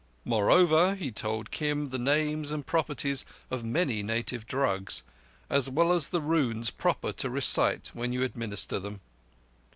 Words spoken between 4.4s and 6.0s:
drugs, as well